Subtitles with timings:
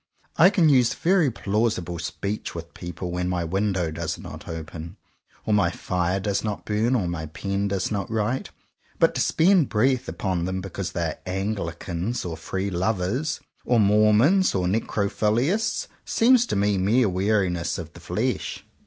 [0.35, 4.97] I can use very plausible speech with people when my window does not open,
[5.45, 8.49] or my fire does not burn, or my pen does not write.
[8.97, 14.55] But to spend breath upon them because they are Anglicans, or Free Lovers, or Mormons,
[14.55, 18.65] or Necrophiliasts, seems to me mere weariness of the flesh.